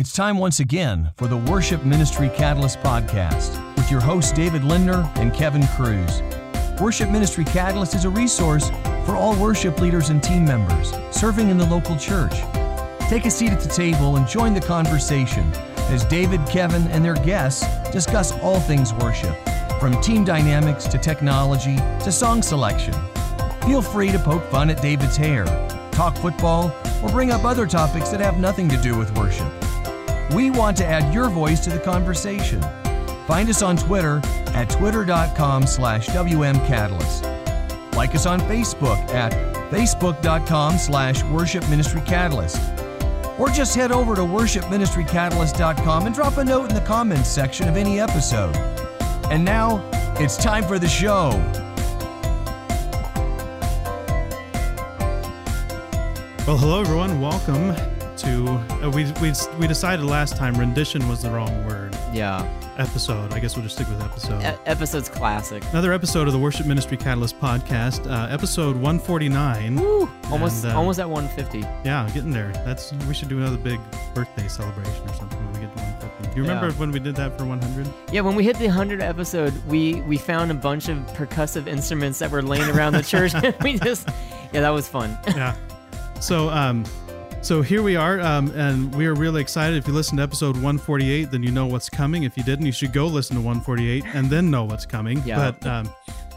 [0.00, 5.06] It's time once again for the Worship Ministry Catalyst podcast with your hosts David Lindner
[5.16, 6.22] and Kevin Cruz.
[6.80, 8.70] Worship Ministry Catalyst is a resource
[9.04, 12.32] for all worship leaders and team members serving in the local church.
[13.10, 15.44] Take a seat at the table and join the conversation
[15.90, 19.36] as David, Kevin, and their guests discuss all things worship,
[19.78, 22.94] from team dynamics to technology to song selection.
[23.66, 25.44] Feel free to poke fun at David's hair,
[25.92, 29.52] talk football, or bring up other topics that have nothing to do with worship.
[30.32, 32.62] We want to add your voice to the conversation.
[33.26, 34.20] Find us on Twitter
[34.54, 37.94] at twitter.com slash wmcatalyst.
[37.96, 39.32] Like us on Facebook at
[39.70, 42.60] facebook.com slash worship ministry catalyst.
[43.38, 47.76] Or just head over to worshipministrycatalyst.com and drop a note in the comments section of
[47.76, 48.54] any episode.
[49.30, 49.88] And now,
[50.18, 51.30] it's time for the show.
[56.46, 57.20] Well, hello everyone.
[57.20, 57.74] Welcome
[58.22, 58.48] to
[58.84, 61.96] uh, we we we decided last time rendition was the wrong word.
[62.12, 62.46] Yeah.
[62.78, 63.32] Episode.
[63.34, 64.40] I guess we'll just stick with episode.
[64.42, 65.62] E- episode's classic.
[65.70, 69.76] Another episode of the Worship Ministry Catalyst podcast, uh, episode 149.
[69.76, 70.08] Woo!
[70.30, 71.58] Almost And, uh, almost at 150.
[71.84, 72.52] Yeah, getting there.
[72.64, 73.78] That's we should do another big
[74.14, 76.30] birthday celebration or something when we get to 150.
[76.30, 76.72] Do you remember Yeah.
[76.80, 77.86] when we did that for 100?
[78.12, 82.18] Yeah, when we hit the 100 episode, we we found a bunch of percussive instruments
[82.20, 84.08] that were laying around the church and we just
[84.52, 85.18] Yeah, that was fun.
[85.28, 85.54] yeah.
[86.20, 86.84] So um
[87.42, 89.76] so here we are um and we are really excited.
[89.76, 92.24] If you listened to episode 148 then you know what's coming.
[92.24, 95.22] If you didn't you should go listen to 148 and then know what's coming.
[95.24, 95.50] Yeah.
[95.50, 95.94] but um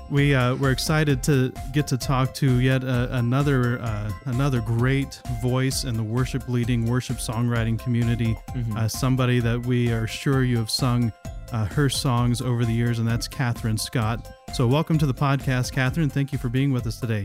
[0.10, 5.20] we uh, we're excited to get to talk to yet uh, another uh, another great
[5.42, 8.38] voice in the worship leading worship songwriting community.
[8.76, 11.12] Uh, somebody that we are sure you have sung
[11.52, 14.28] uh, her songs over the years and that's Kathryn Scott.
[14.54, 16.12] So welcome to the podcast Kathryn.
[16.12, 17.24] Thank you for being with us today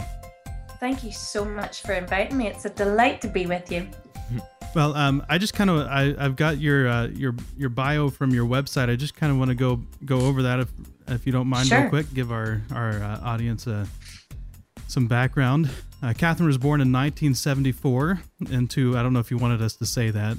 [0.80, 2.46] Thank you so much for inviting me.
[2.46, 3.88] It's a delight to be with you.
[4.74, 8.32] Well, um, I just kind of I I've got your uh, your your bio from
[8.34, 8.90] your website.
[8.90, 10.68] I just kind of want to go go over that if
[11.08, 12.12] if you don't mind real quick.
[12.12, 13.86] Give our our uh, audience uh,
[14.86, 15.70] some background.
[16.02, 18.20] Uh, Kathryn was born in 1974
[18.50, 20.36] into I don't know if you wanted us to say that.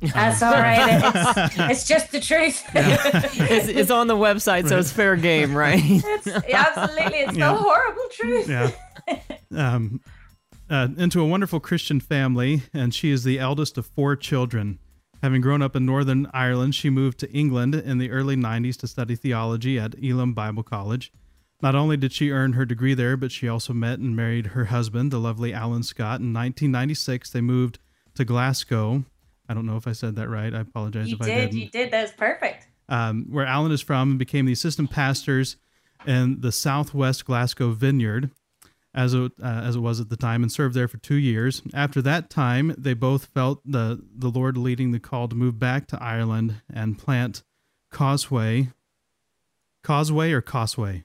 [0.00, 1.00] That's all right.
[1.04, 2.62] It's, it's just the truth.
[2.74, 5.80] It's, it's on the website, so it's fair game, right?
[5.84, 7.52] it's absolutely it's Yeah.
[7.52, 8.48] the horrible truth.
[8.48, 8.70] Yeah.
[9.56, 10.00] um,
[10.70, 14.78] uh, into a wonderful Christian family, and she is the eldest of four children.
[15.22, 18.86] Having grown up in Northern Ireland, she moved to England in the early 90s to
[18.88, 21.12] study theology at Elim Bible College.
[21.60, 24.64] Not only did she earn her degree there, but she also met and married her
[24.64, 26.18] husband, the lovely Alan Scott.
[26.20, 27.78] In 1996, they moved
[28.16, 29.04] to Glasgow.
[29.48, 30.52] I don't know if I said that right.
[30.52, 31.92] I apologize You if I did, you did.
[31.92, 32.66] That was perfect.
[32.88, 35.56] um, where Alan is from, and became the assistant pastors
[36.04, 38.32] in the Southwest Glasgow Vineyard,
[38.94, 41.62] as it, uh, as it was at the time, and served there for two years.
[41.74, 45.86] After that time, they both felt the the Lord leading the call to move back
[45.88, 47.42] to Ireland and plant
[47.90, 48.68] Causeway,
[49.82, 51.04] Causeway or Causeway,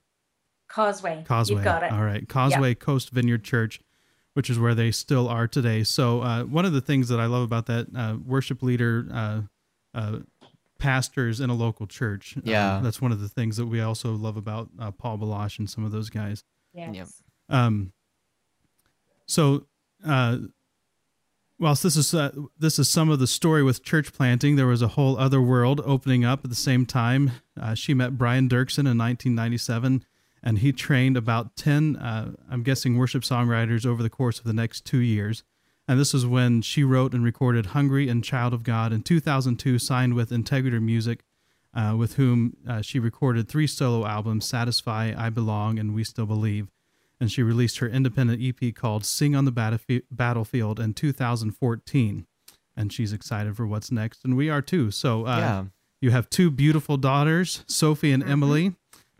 [0.68, 1.24] Causeway.
[1.28, 1.60] Causeway.
[1.60, 1.92] You got it.
[1.92, 3.80] All right, Causeway Coast Vineyard Church,
[4.34, 5.84] which is where they still are today.
[5.84, 9.08] So uh, one of the things that I love about that uh, worship leader.
[9.12, 9.42] Uh,
[9.94, 10.20] uh,
[10.80, 12.38] pastors in a local church.
[12.38, 12.80] Um, Yeah.
[12.84, 15.84] that's one of the things that we also love about uh, Paul Baloche and some
[15.84, 16.44] of those guys.
[16.72, 16.94] Yes.
[16.96, 17.08] Yep.
[17.50, 17.94] Um,
[19.26, 19.68] so,
[20.06, 20.38] uh,
[21.60, 24.82] whilst this is uh, this is some of the story with church planting, there was
[24.82, 27.32] a whole other world opening up at the same time.
[27.60, 30.06] Uh, she met Brian Doerksen in 1997,
[30.44, 34.54] and he trained about 10, uh, I'm guessing, worship songwriters over the course of the
[34.54, 35.44] next two years.
[35.88, 39.80] And this is when she wrote and recorded "Hungry" and "Child of God." In 2002,
[39.80, 41.24] signed with Integrity Music,
[41.74, 46.26] uh, with whom uh, she recorded three solo albums: "Satisfy," "I Belong," and "We Still
[46.26, 46.68] Believe."
[47.20, 52.26] And she released her independent EP called Sing on the Battlefi- Battlefield in 2014.
[52.76, 54.92] And she's excited for what's next, and we are too.
[54.92, 55.66] So, uh, Yeah.
[56.00, 58.76] you have two beautiful daughters, Sophie and Emily.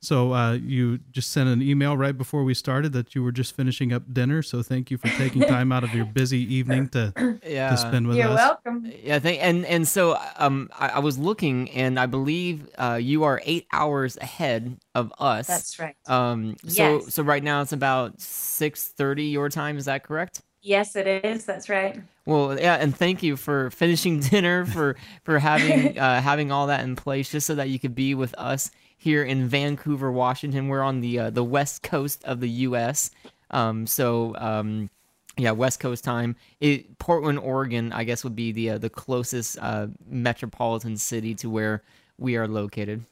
[0.08, 3.54] So, uh, you just sent an email right before we started that you were just
[3.54, 4.42] finishing up dinner.
[4.42, 7.12] So, thank you for taking time out of your busy evening to,
[7.46, 7.72] Yeah.
[7.72, 8.24] to spend with us.
[8.24, 8.90] You're welcome.
[9.04, 13.26] Yeah, thank, and and so um, I, I was looking, and I believe uh, you
[13.26, 15.48] are eight hours ahead of us.
[15.48, 15.98] That's right.
[16.08, 17.14] Um, so Yes.
[17.14, 19.78] so right now it's about six thirty your time.
[19.78, 20.42] Is that correct?
[20.62, 21.44] Yes, it is.
[21.44, 22.02] That's right.
[22.26, 24.96] Well, yeah, and thank you for finishing dinner, for
[25.26, 28.34] for having uh, having all that in place, just so that you could be with
[28.38, 30.68] us here in Vancouver, Washington.
[30.68, 33.12] We're on the uh, the west coast of the U.S.
[33.52, 34.90] Um, so um,
[35.38, 36.36] yeah, West Coast time.
[36.60, 41.50] It, Portland, Oregon, I guess would be the uh, the closest uh, metropolitan city to
[41.50, 41.84] where
[42.18, 43.04] we are located.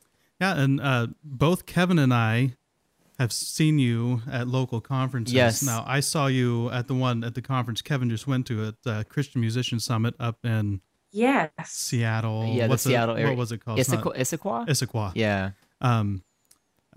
[0.42, 2.54] Yeah, and uh, both Kevin and I
[3.20, 5.34] have seen you at local conferences.
[5.34, 5.64] Yes.
[5.64, 8.76] Now, I saw you at the one at the conference Kevin just went to at
[8.92, 11.50] uh, Christian Musician Summit up in Yes.
[11.66, 12.46] Seattle.
[12.54, 13.28] Yeah, the What's it- Seattle area.
[13.30, 13.80] What was it called?
[13.80, 14.18] It's Issaquah?
[14.18, 14.68] Issaquah?
[14.68, 15.12] Issaquah.
[15.16, 15.52] Yeah.
[15.82, 16.24] Um,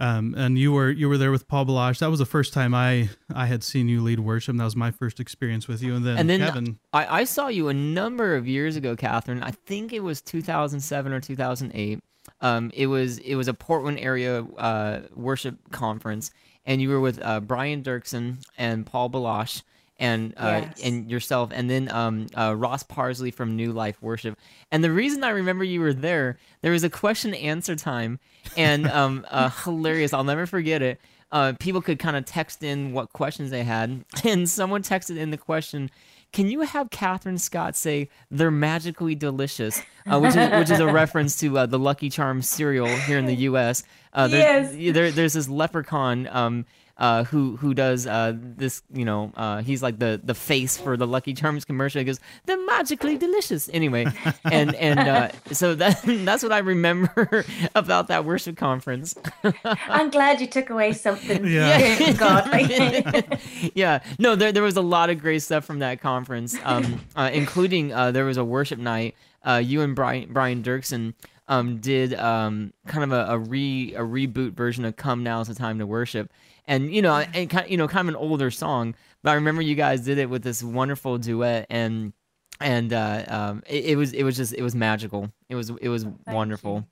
[0.00, 1.98] um, and you were you were there with Paul Baloche.
[1.98, 4.52] That was the first time I I had seen you lead worship.
[4.52, 5.96] And that was my first experience with you.
[5.96, 6.78] And then, And then Kevin.
[6.92, 9.42] I, I saw you a number of years ago, Kathryn.
[9.42, 12.00] I think it was 2007 or 2008.
[12.40, 16.30] Um, it was it was a Portland area uh, worship conference,
[16.64, 19.62] and you were with uh, Brian Doerksen and Paul Baloche
[19.98, 20.80] and uh, Yes.
[20.84, 24.38] and yourself, and then um, uh, Ross Parsley from New Life Worship.
[24.70, 28.18] And the reason I remember you were there, there was a question answer time,
[28.56, 30.12] and um, uh, hilarious.
[30.12, 31.00] I'll never forget it.
[31.30, 35.30] Uh, people could kind of text in what questions they had, and someone texted in
[35.30, 35.90] the question,
[36.32, 40.86] "Can you have Kathryn Scott say they're magically delicious?" Uh, which is which is a
[40.92, 43.82] reference to uh, the Lucky Charms cereal here in the U.S.
[44.14, 46.64] Uh, there's, there, there's this leprechaun um,
[46.98, 48.82] uh, who who does uh, this.
[48.92, 52.00] You know, uh, he's like the the face for the Lucky Charms commercial.
[52.00, 54.06] He goes, "They're magically delicious." Anyway,
[54.44, 59.14] and and uh, so that that's what I remember about that worship conference.
[59.64, 62.12] I'm glad you took away something Yeah.
[62.12, 63.70] godly.
[63.74, 67.30] yeah, no, there there was a lot of great stuff from that conference, um, uh,
[67.32, 69.14] including uh, there was a worship night.
[69.46, 71.14] Uh, you and Brian Brian Doerksen
[71.48, 75.48] um, did um, kind of a, a re a reboot version of "Come Now Is
[75.48, 76.32] the Time to Worship,"
[76.66, 78.94] and you know, and kind you know, kind of an older song.
[79.22, 82.12] But I remember you guys did it with this wonderful duet, and
[82.60, 85.32] and uh, um, it, it was it was just it was magical.
[85.48, 86.86] It was it was wonderful.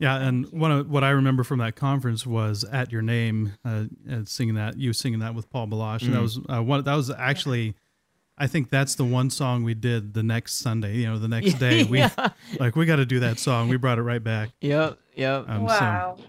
[0.00, 3.84] Yeah, and one of what I remember from that conference was "At Your Name," uh,
[4.08, 6.84] and singing that you singing that with Paul Baloche, and that was uh, one.
[6.84, 7.74] That was actually,
[8.38, 10.96] I think that's the one song we did the next Sunday.
[10.96, 12.28] You know, the next day we Yeah.
[12.60, 13.68] like we got to do that song.
[13.68, 14.50] We brought it right back.
[14.60, 15.44] Yep, yep.
[15.48, 16.16] Um, wow.
[16.18, 16.24] So,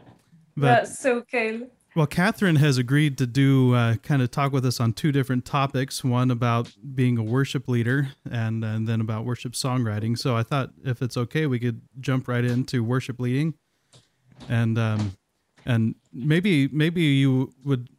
[0.58, 1.70] but That's so cool.
[1.96, 5.46] well, Catherine has agreed to do uh, kind of talk with us on two different
[5.46, 6.04] topics.
[6.04, 10.18] One about being a worship leader, and and then about worship songwriting.
[10.18, 13.54] So I thought if it's okay, we could jump right into worship leading,
[14.50, 15.18] and um,
[15.66, 17.90] and maybe maybe you would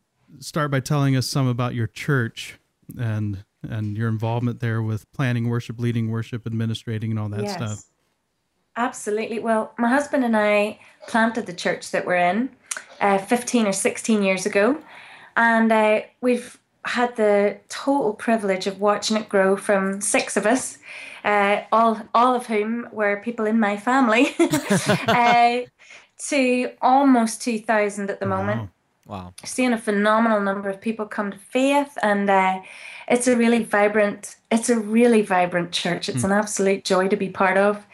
[0.41, 2.59] start by telling us some about your church
[2.99, 7.85] and and your involvement there with planning worship, leading worship, administrating, and all that stuff.
[8.77, 9.39] Absolutely.
[9.39, 10.79] Well, my husband and I
[11.09, 12.51] planted the church that we're in
[13.01, 14.79] uh, 15 or 16 years ago.
[15.37, 20.79] And uh, we've had the total privilege of watching it grow from six of us,
[21.25, 24.35] uh, all, all of whom were people in my family,
[25.09, 25.61] uh,
[26.29, 28.71] to almost 2,000 at the moment
[29.11, 29.35] Wow.
[29.45, 32.61] seeing a phenomenal number of people come to faith and uh,
[33.09, 36.09] it's a really vibrant it's a really vibrant church.
[36.09, 37.85] It's an absolute joy to be part of.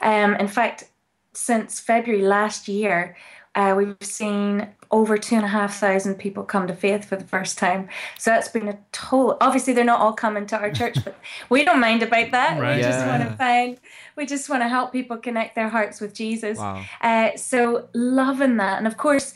[0.00, 0.84] Um, in fact
[1.32, 3.16] since february last year
[3.56, 7.24] uh, we've seen over two and a half thousand people come to faith for the
[7.24, 7.88] first time.
[8.18, 11.18] So that's been a total obviously they're not all coming to our church but
[11.50, 12.60] we don't mind about that.
[12.60, 12.76] Right.
[12.76, 13.78] we just want to find
[14.16, 16.58] we just want to help people connect their hearts with jesus.
[16.58, 16.84] Wow.
[17.00, 19.34] uh, so loving that, and of course,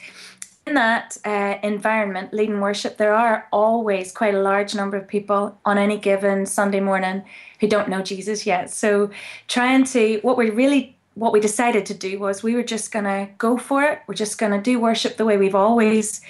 [0.67, 5.59] in that uh, environment, leading worship, there are always quite a large number of people
[5.65, 7.23] on any given Sunday morning
[7.61, 8.71] who don't know Jesus yet.
[8.71, 9.11] So,
[9.47, 13.29] trying to what we really what we decided to do was we were just gonna
[13.39, 14.01] go for it.
[14.07, 16.21] We're just gonna do worship the way we've always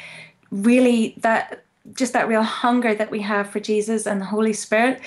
[0.50, 1.64] really that
[1.94, 5.00] just that real hunger that we have for Jesus and the Holy Spirit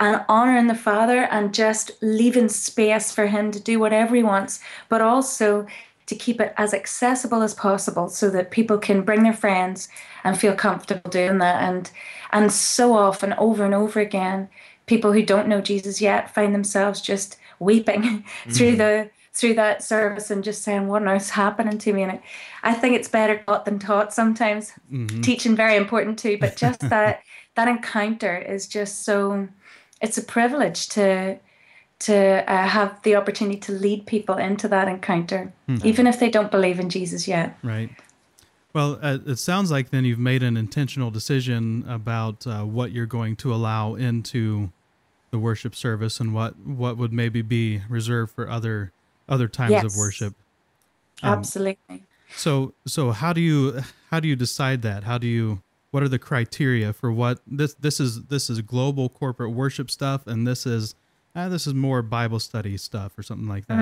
[0.00, 4.60] and honoring the Father and just leaving space for Him to do whatever He wants,
[4.88, 5.66] but also
[6.06, 9.88] to keep it as accessible as possible so that people can bring their friends
[10.24, 11.62] and feel comfortable doing that.
[11.62, 11.90] And
[12.30, 14.48] and so often, over and over again,
[14.86, 18.78] people who don't know Jesus yet find themselves just weeping through mm-hmm.
[18.78, 22.20] the through that service and just saying, "What on earth's happening to me?" And
[22.62, 24.72] I, think it's better taught than taught sometimes.
[24.90, 25.20] Mm-hmm.
[25.20, 27.22] Teaching very important too, but just that
[27.54, 29.48] that encounter is just so.
[30.00, 31.38] It's a privilege to
[31.98, 36.50] to uh, have the opportunity to lead people into that encounter, even if they don't
[36.50, 37.58] believe in Jesus yet.
[37.62, 37.90] Right.
[38.74, 43.06] Well, uh, it sounds like then you've made an intentional decision about uh, what you're
[43.06, 44.70] going to allow into
[45.30, 48.92] the worship service and what what would maybe be reserved for other
[49.28, 50.34] other times of worship.
[51.22, 52.04] Um, Absolutely.
[52.36, 55.04] So so how do you how do you decide that?
[55.04, 59.08] How do you what are the criteria for what this this is this is global
[59.08, 60.94] corporate worship stuff and this is
[61.36, 63.78] uh, this is more Bible study stuff or something like that.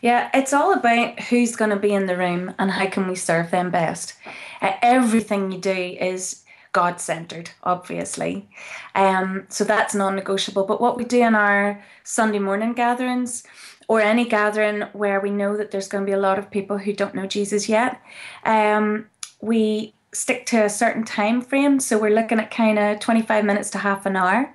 [0.00, 3.14] Yeah, it's all about who's going to be in the room and how can we
[3.14, 4.14] serve them best.
[4.60, 6.42] Uh, everything you do is
[6.72, 8.48] God centered, obviously.
[8.94, 10.64] Um, so that's non negotiable.
[10.64, 13.44] But what we do in our Sunday morning gatherings
[13.86, 16.78] or any gathering where we know that there's going to be a lot of people
[16.78, 18.00] who don't know Jesus yet,
[18.44, 19.06] um,
[19.40, 21.80] we stick to a certain time frame.
[21.80, 24.54] So we're looking at kind of 25 minutes to half an hour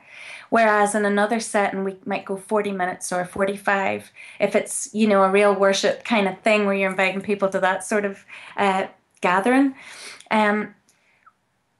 [0.49, 5.23] Whereas in another setting, we might go 40 minutes or 45 if it's, you know,
[5.23, 8.25] a real worship kind of thing where you're inviting people to that sort of
[8.57, 8.87] uh,
[9.21, 9.75] gathering.
[10.31, 10.75] Um,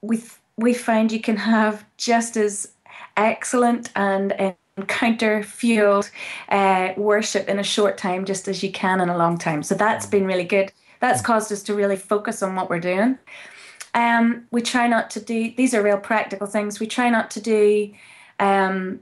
[0.02, 0.24] we,
[0.58, 2.74] we find you can have just as
[3.18, 6.10] excellent and encounter fueled
[6.50, 9.64] uh, worship in a short time just as you can in a long time.
[9.64, 10.72] So that's been really good.
[11.00, 13.20] That's caused us to really focus on what we're doing.
[13.96, 16.80] Um, we try not to do, these are real practical things.
[16.80, 17.92] We try not to do
[18.40, 19.00] um,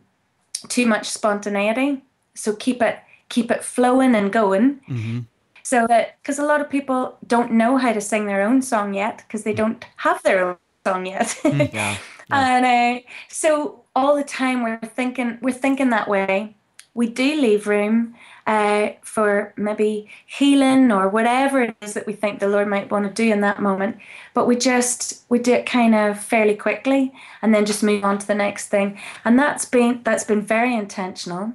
[0.70, 2.04] too much spontaneity.
[2.36, 3.00] So keep it
[3.34, 4.80] keep it flowing and going.
[4.88, 5.20] Mm-hmm.
[5.64, 8.94] So that because a lot of people don't know how to sing their own song
[8.94, 11.28] yet because they don't have their own song yet.
[11.44, 11.98] Mm, yeah.
[12.30, 16.56] and uh, so all the time we're thinking we're thinking that way.
[16.94, 18.14] We do leave room
[18.46, 23.06] uh, for maybe healing or whatever it is that we think the Lord might want
[23.06, 23.98] to do in that moment.
[24.34, 28.18] But we just we do it kind of fairly quickly and then just move on
[28.20, 29.00] to the next thing.
[29.24, 31.54] And that's been that's been very intentional.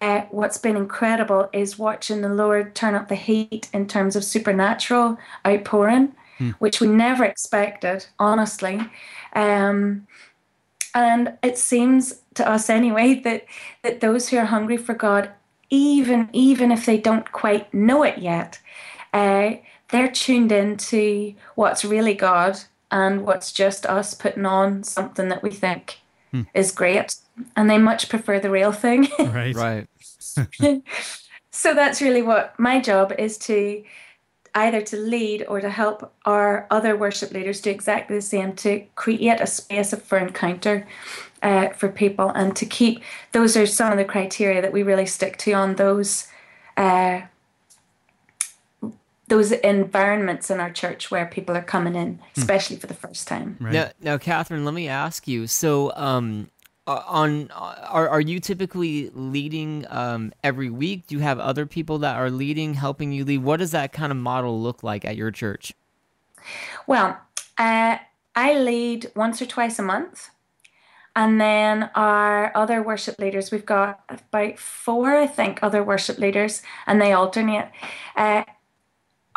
[0.00, 4.24] Uh, what's been incredible is watching the Lord turn up the heat in terms of
[4.24, 6.14] supernatural outpouring,
[6.58, 8.80] which we never expected, honestly.
[9.34, 10.06] Um,
[10.94, 13.46] and it seems to us anyway that
[13.82, 15.30] that those who are hungry for God,
[15.70, 18.58] even even if they don't quite know it yet,
[19.12, 19.52] uh,
[19.90, 25.50] they're tuned into what's really God and what's just us putting on something that we
[25.50, 25.98] think
[26.52, 27.16] is great,
[27.56, 29.08] and they much prefer the real thing.
[29.18, 29.54] Right.
[29.54, 29.88] Right.
[31.50, 33.84] so that's really what my job is to
[34.54, 38.84] either to lead or to help our other worship leaders do exactly the same to
[38.94, 40.86] create a space for encounter
[41.44, 45.06] uh, for people and to keep those are some of the criteria that we really
[45.06, 46.26] stick to on those
[46.76, 47.20] uh,
[49.28, 53.56] those environments in our church where people are coming in especially for the first time
[53.60, 53.72] Right.
[53.72, 55.46] Now, now, Kathryn, let me ask you.
[55.46, 56.50] So, um,
[56.86, 61.06] on uh, are are you typically leading um, every week?
[61.06, 63.38] Do you have other people that are leading, helping you lead?
[63.38, 65.72] What does that kind of model look like at your church?
[66.86, 67.18] Well,
[67.56, 67.98] uh,
[68.36, 70.30] I lead once or twice a month.
[71.16, 76.62] And then our other worship leaders, we've got about four, I think, other worship leaders,
[76.86, 77.70] and they alternate.
[78.16, 78.44] Uh,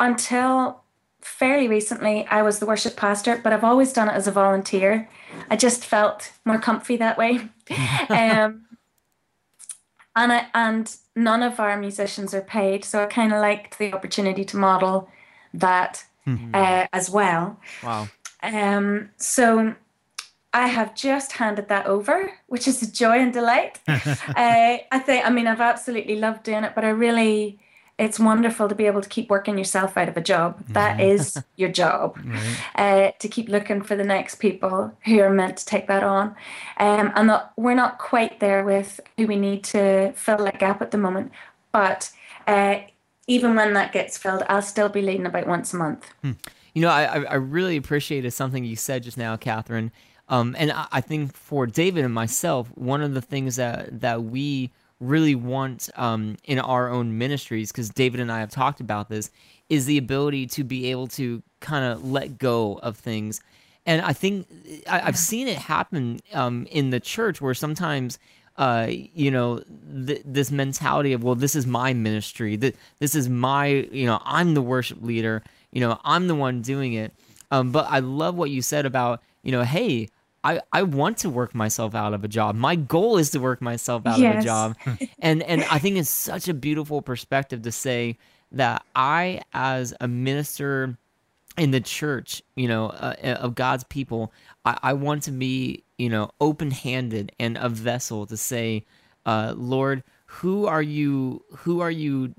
[0.00, 0.82] until
[1.20, 5.08] fairly recently, I was the worship pastor, but I've always done it as a volunteer.
[5.50, 7.48] I just felt more comfy that way.
[8.08, 8.66] um,
[10.16, 13.92] and I, and none of our musicians are paid, so I kind of liked the
[13.92, 15.08] opportunity to model
[15.54, 16.04] that
[16.54, 17.60] uh, as well.
[17.82, 18.08] Wow.
[18.42, 19.74] Um, so
[20.52, 23.80] I have just handed that over, which is a joy and delight.
[23.88, 23.98] uh,
[24.36, 27.58] I think, I mean, I've absolutely loved doing it, but I really,
[27.98, 30.64] it's wonderful to be able to keep working yourself out of a job.
[30.68, 32.18] That is your job,
[32.76, 36.28] uh, to keep looking for the next people who are meant to take that on.
[36.78, 40.80] Um, and that we're not quite there with who we need to fill that gap
[40.80, 41.30] at the moment,
[41.72, 42.10] but
[42.46, 42.80] uh,
[43.26, 46.06] even when that gets filled, I'll still be leading about once a month.
[46.22, 49.90] You know, I, I I really appreciated something you said just now, Kathryn.
[50.28, 54.24] Um, and I, I think for David and myself, one of the things that that
[54.24, 54.70] we
[55.00, 59.30] really want um, in our own ministries, because David and I have talked about this,
[59.68, 63.40] is the ability to be able to kind of let go of things.
[63.86, 64.46] And I think
[64.88, 68.18] I, I've seen it happen um, in the church where sometimes
[68.58, 69.62] uh, you know,
[70.06, 72.56] th- this mentality of, well, this is my ministry.
[72.56, 75.44] That this is my, you know, I'm the worship leader.
[75.70, 77.12] You know, I'm the one doing it.
[77.52, 80.08] Um, but I love what you said about, you know, hey,
[80.44, 82.54] I, I want to work myself out of a job.
[82.54, 84.76] My goal is to work myself out of a job.
[85.18, 88.18] and and I think it's such a beautiful perspective to say
[88.52, 90.96] that I, as a minister
[91.56, 94.32] in the church, you know, uh, of God's people,
[94.64, 98.86] I, I want to be, you know, open handed and a vessel to say,
[99.26, 101.42] uh, Lord, who are you?
[101.56, 102.34] Who are you?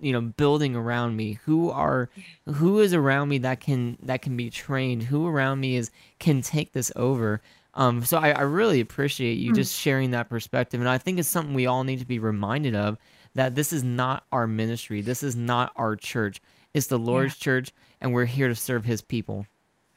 [0.00, 1.38] you know, building around me?
[1.44, 2.08] Who are,
[2.46, 5.02] who is around me that can that can be trained?
[5.02, 7.42] Who around me is can take this over?
[7.74, 11.28] Um, so I, I really appreciate you just sharing that perspective, and I think it's
[11.28, 12.96] something we all need to be reminded of
[13.34, 15.02] that this is not our ministry.
[15.02, 16.40] This is not our church.
[16.72, 19.46] It's the Lord's church, and we're here to serve His people.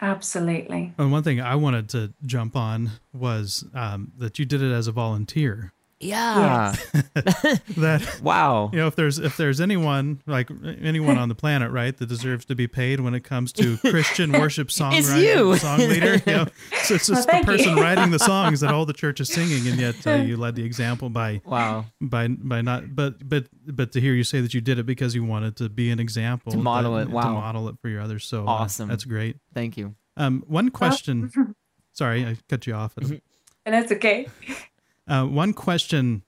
[0.01, 0.93] Absolutely.
[0.97, 4.87] And one thing I wanted to jump on was um, that you did it as
[4.87, 5.73] a volunteer.
[5.99, 6.75] Yeah.
[7.77, 8.69] That Wow.
[8.71, 10.49] you know, if there's if there's anyone like
[10.81, 14.31] anyone on the planet, right, that deserves to be paid when it comes to Christian
[14.31, 15.57] worship songwriter, you.
[15.57, 16.45] song leader, you know,
[16.83, 17.57] so it's Well, just the thank you.
[17.57, 20.55] person writing the songs that all the church is singing, and yet uh, you led
[20.55, 21.85] the example by Wow.
[22.01, 25.15] by by not but but but to hear you say that you did it because
[25.15, 27.33] you wanted to be an example To model that- it, to wow.
[27.33, 28.87] model it for your others so uh, Awesome.
[28.89, 29.95] that's great Thank you.
[30.15, 31.55] um one question
[31.93, 33.15] sorry i cut you off Mm-hmm.
[33.65, 34.27] And that's okay.
[35.07, 36.23] Uh, one question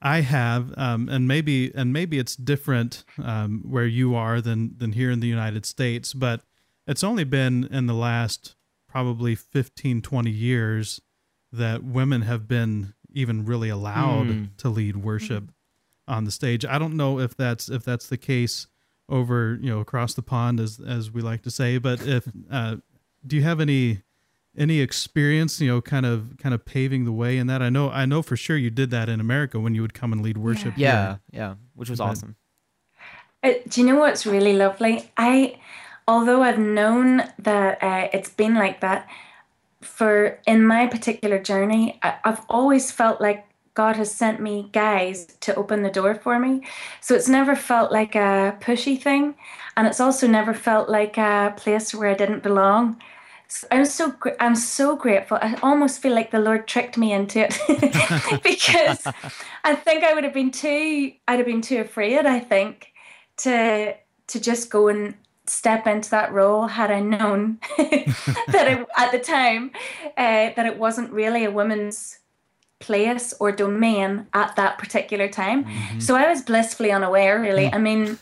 [0.00, 4.92] I have, um, and maybe and maybe it's different um, where you are than than
[4.92, 6.42] here in the United States, but
[6.86, 8.54] it's only been in the last
[8.88, 11.00] probably 15, 20 years
[11.50, 14.56] that women have been even really allowed Mm.
[14.58, 15.50] to lead worship
[16.06, 16.64] on the stage.
[16.64, 18.66] I don't know if that's if that's the case
[19.08, 22.76] over you know across the pond as as we like to say, but if uh,
[23.26, 24.02] do you have any
[24.56, 27.62] any experience you know kind of kind of paving the way in that?
[27.62, 30.12] I know I know for sure you did that in America when you would come
[30.12, 30.74] and lead worship.
[30.74, 30.88] here.
[30.88, 32.36] Yeah, yeah, which was But- awesome.
[33.42, 35.10] Uh, do you know what's really lovely?
[35.18, 35.58] I,
[36.08, 39.06] although I've known that uh, it's been like that,
[39.82, 43.44] for in my particular journey, I, I've always felt like
[43.74, 46.64] God has sent me guys to open the door for me.
[47.02, 49.34] So it's never felt like a pushy thing,
[49.76, 52.96] and it's also never felt like a place where I didn't belong.
[53.70, 55.38] I'm so I'm so grateful.
[55.40, 57.58] I almost feel like the Lord tricked me into it
[58.42, 59.06] because
[59.62, 62.26] I think I would have been too I'd have been too afraid.
[62.26, 62.92] I think
[63.38, 63.94] to
[64.26, 65.14] to just go and
[65.46, 69.70] step into that role had I known that it, at the time
[70.16, 72.18] uh, that it wasn't really a woman's
[72.80, 75.66] place or domain at that particular time.
[76.00, 77.72] So I was blissfully unaware, really.
[77.72, 78.18] I mean,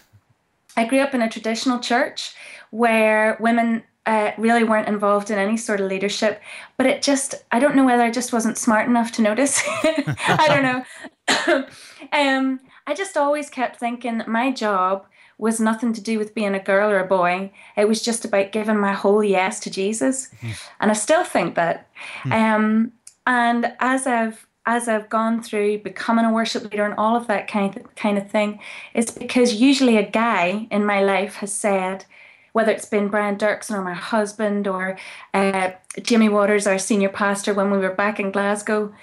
[0.76, 2.35] I grew up in a traditional church
[2.71, 6.41] where women uh, really weren't involved in any sort of leadership,
[6.77, 9.63] but it just, I don't know whether I just wasn't smart enough to notice.
[9.67, 11.67] I don't know.
[12.13, 15.07] um, I just always kept thinking that my job
[15.39, 17.53] was nothing to do with being a girl or a boy.
[17.77, 20.31] It was just about giving my whole yes to Jesus.
[20.81, 21.89] And I still think that.
[22.31, 22.93] Um,
[23.27, 27.49] and as I've as I've gone through becoming a worship leader and all of that
[27.49, 28.61] kind of, kind of thing,
[28.95, 32.05] it's because usually a guy in my life has said,
[32.53, 34.99] whether it's been Brian Doerksen or my husband or
[35.35, 35.71] uh,
[36.03, 38.95] Jimmy Waters, our senior pastor, when we were back in Glasgow,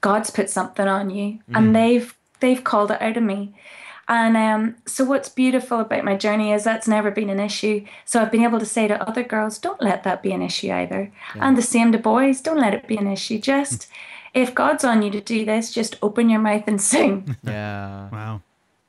[0.00, 3.54] God's put something on you, and they've they've called it out of me.
[4.10, 7.84] And um, so, what's beautiful about my journey is that's never been an issue.
[8.06, 10.70] So, I've been able to say to other girls, don't let that be an issue
[10.72, 11.12] either.
[11.34, 13.38] And the same to boys, don't let it be an issue.
[13.38, 13.88] Just
[14.32, 17.36] if God's on you to do this, just open your mouth and sing.
[17.44, 18.08] Yeah.
[18.10, 18.42] Wow.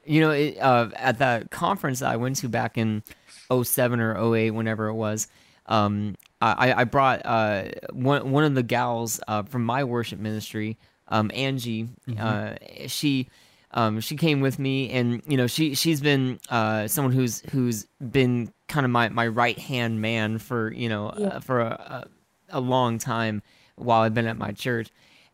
[0.06, 3.04] You know, it, uh, at that conference that I went to back in
[3.52, 5.28] 07 or 08, whenever it was,
[5.66, 10.78] um, I, I brought uh, one, one of the gals uh, from my worship ministry,
[11.10, 11.90] um, Angie.
[12.20, 12.56] Uh,
[12.88, 13.28] she
[13.72, 17.86] um, she came with me, and you know, she she's been uh, someone who's who's
[18.00, 21.28] been kind of my, my right hand man for you know Yeah.
[21.28, 22.06] uh, for a,
[22.52, 23.44] a, a long time
[23.76, 24.90] while I've been at my church,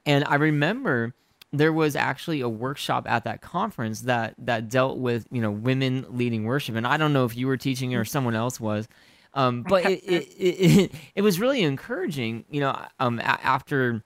[0.05, 1.13] and I remember
[1.53, 6.05] there was actually a workshop at that conference that that dealt with you know women
[6.09, 6.75] leading worship.
[6.75, 8.87] And i don't know if you were teaching or someone else was
[9.33, 14.03] um, but it, it, it, it was really encouraging you know um, a- after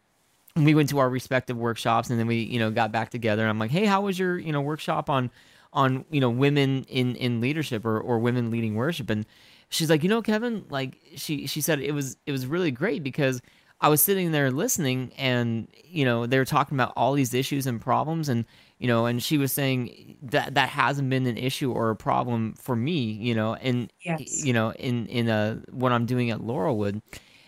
[0.56, 3.43] we went to our respective workshops and then we you know got back together.
[3.43, 5.30] And i'm like hey how was your you know workshop on
[5.71, 9.10] on you know women in in leadership or, or women leading worship?
[9.10, 9.25] And
[9.69, 13.04] she's like you know kevin like she she said it was it was really great
[13.04, 13.39] because
[13.82, 17.65] i was sitting there listening and you know they were talking about all these issues
[17.68, 18.46] and problems and
[18.78, 22.54] you know and she was saying that that hasn't been an issue or a problem
[22.54, 24.44] for me you know and Yes.
[24.46, 27.02] you know in in uh what i'm doing at laurelwood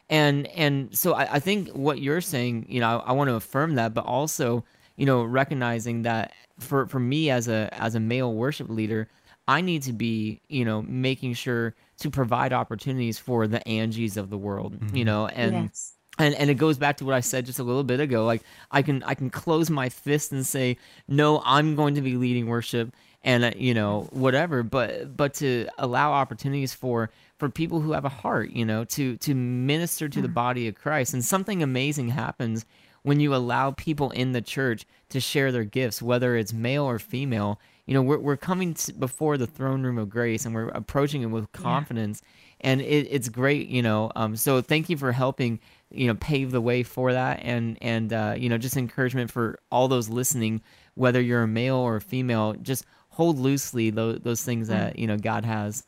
[0.10, 3.36] and and so I, I think what you're saying you know I, I want to
[3.36, 4.64] affirm that but also
[4.98, 9.08] you know recognizing that for for me as a as a male worship leader
[9.48, 14.30] i need to be you know making sure to provide opportunities for the angies of
[14.30, 15.94] the world you know and yes.
[16.20, 18.26] And and it goes back to what I said just a little bit ago.
[18.26, 22.16] Like I can I can close my fist and say, no, I'm going to be
[22.16, 22.94] leading worship,
[23.24, 24.64] and uh, you know whatever.
[24.64, 29.18] But but to allow opportunities for for people who have a heart, you know, to
[29.18, 32.66] to minister to the body of Christ, and something amazing happens
[33.04, 37.00] when you allow people in the church to share their gifts, whether it's male or
[37.00, 37.60] female.
[37.86, 41.24] You know, we're we're coming to, before the throne room of grace, and we're approaching
[41.24, 42.22] it with confidence
[42.62, 45.60] and it, it's great you know um, so thank you for helping
[45.92, 47.40] you know pave the way for that.
[47.44, 50.62] And and uh, you know just encouragement for all those listening
[50.96, 55.08] whether you're a male or a female just hold loosely those, those things that you
[55.08, 55.86] know god has.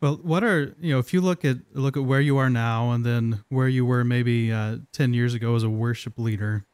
[0.00, 2.92] Well, what are you know if you look at look at where you are now
[2.92, 6.64] and then where you were maybe uh, ten years ago as a worship leader,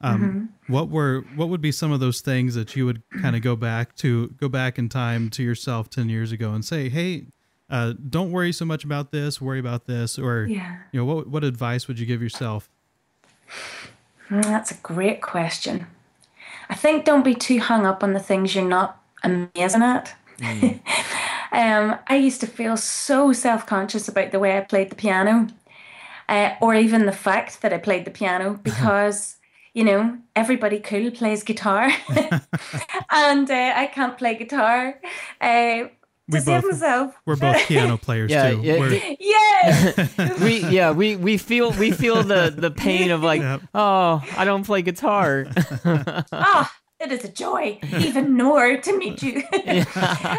[0.00, 3.42] um, what were what would be some of those things that you would kind of
[3.42, 7.26] go back to go back in time to yourself ten years ago and say, hey,
[7.70, 10.78] uh, don't worry so much about this, worry about this, or Yeah.
[10.92, 12.68] you know what what advice would you give yourself?
[14.28, 15.86] Mm, That's a great question.
[16.68, 20.14] I think don't be too hung up on the things you're not amazing at.
[21.52, 25.48] um, I used to feel so self conscious about the way I played the piano,
[26.28, 29.36] uh, or even the fact that I played the piano, because
[29.74, 31.90] you know, everybody cool plays guitar,
[33.10, 34.98] and uh, I can't play guitar.
[35.40, 35.84] Uh,
[36.32, 37.14] We to save both- myself.
[37.26, 38.60] We're both piano players Yeah, too.
[38.62, 40.40] yeah, We're- Yes.
[40.40, 43.60] we yeah we we feel we feel the the pain of like Yep.
[43.74, 45.46] oh I don't play guitar.
[46.32, 49.42] Ah, it is a joy, even Nor, to meet you.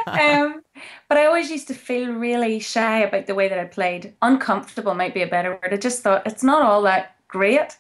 [0.07, 0.61] um,
[1.09, 4.13] but I always used to feel really shy about the way that I played.
[4.21, 5.73] Uncomfortable might be a better word.
[5.73, 7.77] I just thought it's not all that great.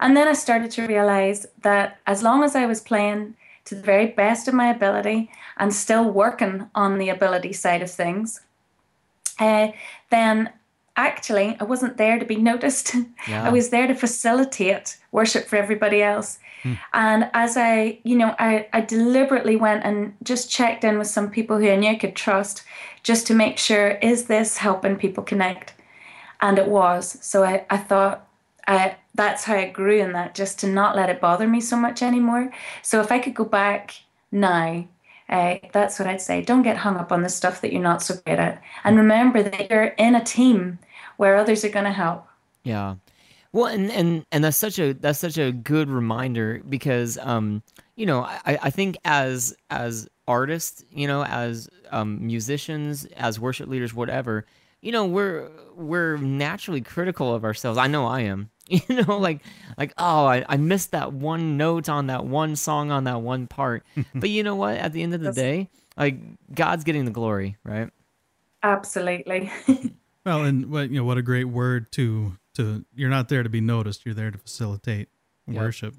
[0.00, 3.82] And then I started to realize that as long as I was playing to the
[3.82, 8.40] very best of my ability and still working on the ability side of things,
[9.38, 9.68] uh,
[10.10, 10.50] then
[10.96, 12.94] actually I wasn't there to be noticed.
[13.26, 13.44] Yeah.
[13.44, 16.38] I was there to facilitate worship for everybody else.
[16.92, 21.30] And as I, you know, I, I deliberately went and just checked in with some
[21.30, 22.64] people who I knew I could trust
[23.02, 25.74] just to make sure, is this helping people connect?
[26.40, 27.18] And it was.
[27.20, 28.26] So I, I thought
[28.66, 31.76] I, that's how I grew in that, just to not let it bother me so
[31.76, 32.52] much anymore.
[32.82, 33.94] So if I could go back
[34.32, 34.86] now,
[35.28, 36.42] uh, that's what I'd say.
[36.42, 38.62] Don't get hung up on the stuff that you're not so good at.
[38.82, 40.78] And remember that you're in a team
[41.16, 42.26] where others are going to help.
[42.64, 42.96] Yeah.
[43.52, 47.62] Well, and, and and that's such a that's such a good reminder because um
[47.94, 53.68] you know I, I think as as artists you know as um, musicians as worship
[53.68, 54.44] leaders whatever
[54.80, 57.78] you know we're we're naturally critical of ourselves.
[57.78, 58.50] I know I am.
[58.88, 59.40] You know, like
[59.76, 63.46] like oh I, I missed that one note on that one song on that one
[63.46, 63.84] part.
[64.14, 64.76] but you know what?
[64.78, 66.16] At the end of the That's- day, like
[66.54, 67.90] God's getting the glory, right?
[68.62, 69.50] Absolutely.
[70.26, 72.82] Well, and what you know, what a great word to to.
[72.94, 74.06] You're not there to be noticed.
[74.06, 75.10] You're there to facilitate
[75.46, 75.62] Yep.
[75.62, 75.94] worship.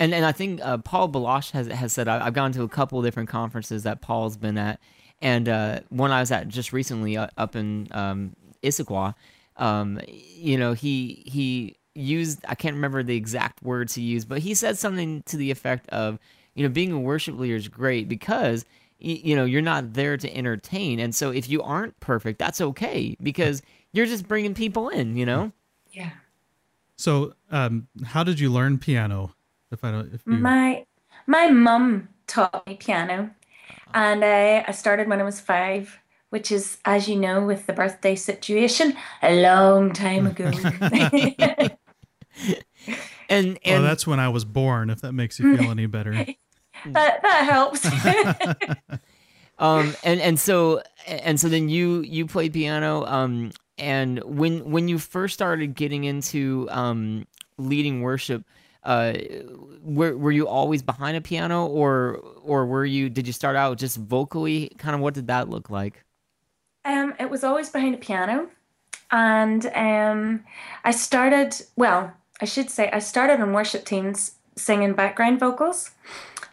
[0.00, 2.68] And and I think uh, Paul Baloche has has said I, I've gone to a
[2.68, 4.80] couple different conferences that Paul's been at,
[5.22, 9.14] and uh, one I was at just recently uh, up in um, Issaquah.
[9.56, 14.38] Um, you know, he he used I can't remember the exact words he used, but
[14.40, 16.18] he said something to the effect of,
[16.54, 18.64] you know, being a worship leader is great because
[18.98, 23.16] you know you're not there to entertain, and so if you aren't perfect, that's okay
[23.22, 25.16] because you're just bringing people in.
[25.16, 25.52] You know.
[25.90, 26.10] yeah.
[26.96, 29.34] So, um, how did you learn piano?
[29.70, 30.84] If I don't, if you, My
[31.26, 33.30] my mum taught me piano,
[33.94, 35.98] and I, I started when I was five,
[36.28, 40.50] which is, as you know, with the birthday situation, a long time ago.
[43.28, 44.90] And well, and that's when I was born.
[44.90, 46.12] If that makes you feel any better.
[46.86, 47.86] that that helps.
[49.58, 54.88] um and and so and so then you you played piano um and when when
[54.88, 57.26] you first started getting into um
[57.58, 58.42] leading worship
[58.84, 59.12] uh
[59.82, 63.76] were were you always behind a piano or or were you did you start out
[63.76, 66.04] just vocally kind of what did that look like
[66.86, 68.48] Um, it was always behind a piano,
[69.10, 70.44] and um,
[70.82, 71.54] I started.
[71.76, 75.90] Well, I should say I started in worship teams singing background vocals,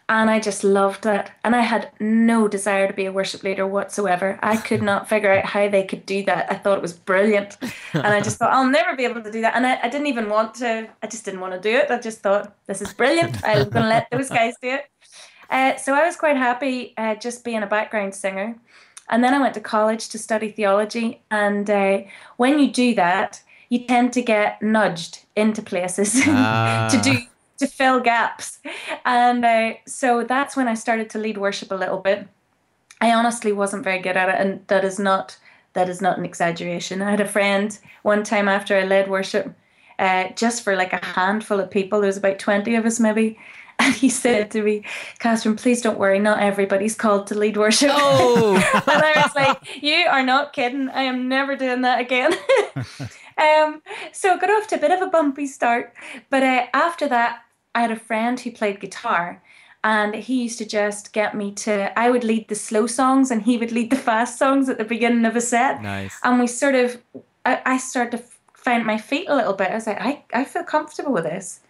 [0.08, 1.30] and I just loved it.
[1.44, 4.38] And I had no desire to be a worship leader whatsoever.
[4.42, 6.50] I could not figure out how they could do that.
[6.50, 7.56] I thought it was brilliant,
[7.92, 9.54] and I just thought I'll never be able to do that.
[9.54, 10.88] And I, I didn't even want to.
[11.02, 11.90] I just didn't want to do it.
[11.90, 13.44] I just thought this is brilliant.
[13.44, 14.86] I'm going to let those guys do it.
[15.50, 18.56] Uh, so I was quite happy uh, just being a background singer.
[19.10, 21.22] And then I went to college to study theology.
[21.30, 22.02] And uh,
[22.36, 27.00] when you do that, you tend to get nudged into places to Ah.
[27.02, 27.18] do
[27.58, 28.58] to fill gaps.
[29.04, 32.28] And uh, so that's when I started to lead worship a little bit.
[33.00, 35.36] I honestly wasn't very good at it, and that is not
[35.74, 37.02] that is not an exaggeration.
[37.02, 39.54] I had a friend one time after I led worship,
[39.98, 42.00] uh, just for like a handful of people.
[42.00, 43.38] There was about twenty of us maybe.
[43.80, 44.82] And he said to me,
[45.20, 47.90] Kathryn, please don't worry, not everybody's called to lead worship.
[47.92, 50.88] oh and I was like, "You are not kidding.
[50.88, 52.32] I am never doing that again."
[53.38, 55.94] Um, so I got off to a bit of a bumpy start,
[56.28, 57.40] but uh, after that,
[57.74, 59.42] I had a friend who played guitar,
[59.84, 61.96] and he used to just get me to.
[61.98, 64.84] I would lead the slow songs, and he would lead the fast songs at the
[64.84, 67.00] beginning of a set, nice and we sort of.
[67.46, 68.24] I, I started to
[68.54, 69.70] find my feet a little bit.
[69.70, 71.60] I was like, I, I feel comfortable with this.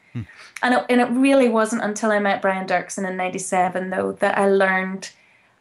[0.63, 4.37] And it, and it really wasn't until I met Brian Doerksen in '97, though, that
[4.37, 5.11] I learned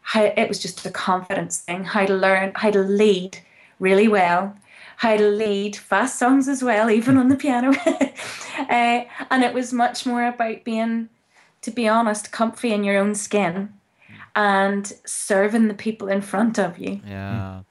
[0.01, 3.39] how it was just a confidence thing, how to learn, how to lead
[3.79, 4.55] really well,
[4.97, 7.71] how to lead fast songs as well, even on the piano.
[7.71, 8.65] uh,
[9.29, 11.07] and it was much more about being,
[11.61, 13.71] to be honest, comfy in your own skin
[14.35, 16.99] and serving the people in front of you.
[17.07, 17.61] Yeah.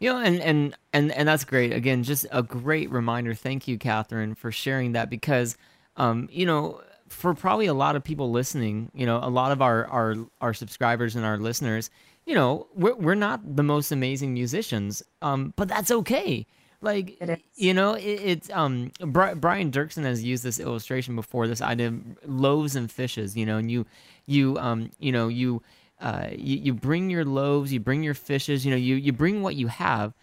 [0.00, 1.72] You know, and, and and and that's great.
[1.72, 3.32] Again, just a great reminder.
[3.32, 5.56] Thank you, Kathryn, for sharing that because
[5.96, 9.62] um, you know, for probably a lot of people listening, you know, a lot of
[9.62, 11.88] our our our subscribers and our listeners,
[12.26, 15.02] you know, we're we're not the most amazing musicians.
[15.22, 16.46] Um, but that's okay.
[16.86, 17.38] Like It is.
[17.56, 21.88] you know it, it's um Bri- brian doerksen has used this illustration before this idea
[21.88, 23.84] of loaves and fishes you know and you
[24.26, 25.62] you um you know you
[26.00, 29.42] uh you, you bring your loaves you bring your fishes you know you you bring
[29.42, 30.14] what you have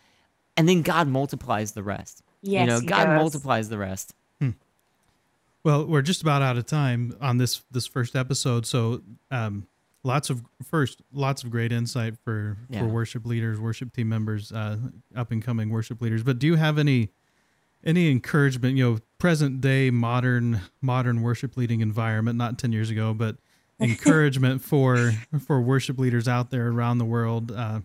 [0.58, 3.20] and then god multiplies the rest Yes, you know god does.
[3.22, 4.14] multiplies the rest
[5.66, 9.66] Well, we're just about out of time on this this first episode, so um,
[10.04, 12.80] lots of first lots of great insight for Yeah.
[12.80, 14.78] for worship leaders, worship team members, uh,
[15.16, 16.24] up and coming worship leaders.
[16.24, 17.10] But do you have any
[17.84, 18.78] any encouragement?
[18.78, 23.38] You know, present day modern modern worship leading environment, not ten years ago, but
[23.80, 25.14] encouragement for
[25.46, 27.82] for worship leaders out there around the world uh,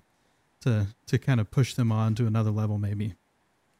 [0.60, 3.14] to to kind of push them on to another level, maybe.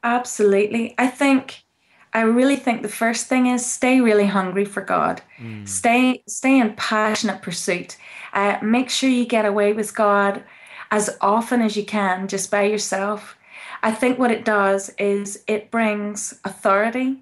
[0.05, 0.95] Absolutely.
[0.97, 1.65] I think
[2.13, 5.21] I really think the first thing is stay really hungry for God.
[5.67, 7.97] Stay stay in passionate pursuit.
[8.33, 10.43] Uh, make sure you get away with God
[10.91, 13.37] as often as you can, just by yourself.
[13.83, 17.19] I think what it does is it brings authority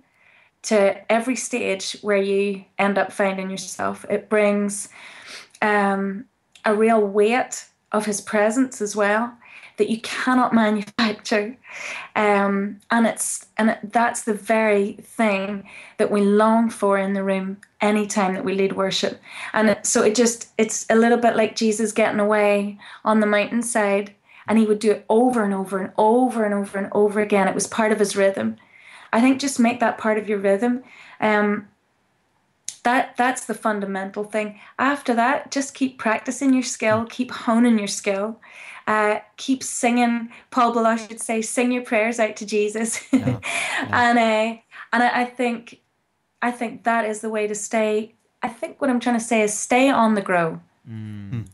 [0.63, 4.05] to every stage where you end up finding yourself.
[4.09, 4.89] It brings
[5.61, 6.25] um,
[6.65, 9.37] a real weight of His presence as well
[9.77, 11.57] that you cannot manufacture,
[12.15, 17.23] um, and it's and it, that's the very thing that we long for in the
[17.23, 19.21] room anytime that we lead worship.
[19.53, 23.27] And it, so it just it's a little bit like Jesus getting away on the
[23.27, 24.15] mountainside,
[24.49, 27.49] and he would do it over and over and over and over and over again.
[27.49, 28.57] It was part of his rhythm.
[29.13, 30.83] I think just make that part of your rhythm.
[31.21, 31.69] Um,
[32.87, 34.61] that that's the fundamental thing.
[34.79, 38.41] After that, just keep practicing your skill, keep honing your skill,
[38.87, 40.31] uh, keep singing.
[40.51, 43.39] Paul Baloche should say, "Sing your prayers out to Jesus," and
[44.19, 44.57] uh,
[44.93, 45.81] and I, I think
[46.43, 48.15] I think that is the way to stay.
[48.43, 50.61] I think what I'm trying to say is stay on the grow.
[50.89, 51.47] Mm.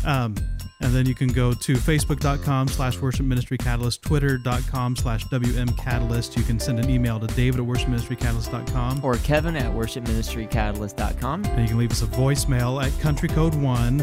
[0.06, 0.36] Um,
[0.82, 6.36] and then you can go to facebook.com slash worship ministry catalyst, twitter.com slash WM catalyst.
[6.38, 9.00] You can send an email to david at worshipministrycatalyst.com.
[9.04, 11.46] Or Kevin at worshipministrycatalyst.com.
[11.46, 14.02] And you can leave us a voicemail at country code 1,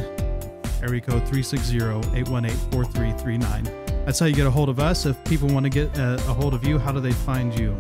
[0.83, 4.05] area code 360-818-4339.
[4.05, 5.07] That's how you get a hold of us.
[5.07, 7.77] If people want to get uh, a hold of you, how do they find you?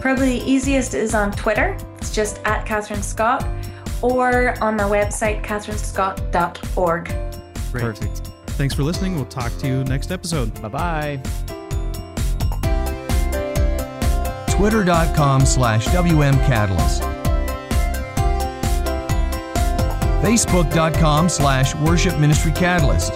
[0.00, 1.78] Probably the easiest is on Twitter.
[1.96, 3.42] It's just at Kathryn Scott,
[4.02, 7.04] or on my website kathrynscott.org.
[7.72, 7.82] Great.
[7.82, 8.30] Perfect.
[8.56, 9.16] Thanks for listening.
[9.16, 10.60] We'll talk to you next episode.
[10.62, 11.20] Bye bye.
[14.48, 17.02] Twitter.com slash WM Catalyst.
[20.22, 23.12] Facebook.com slash Worship Ministry Catalyst.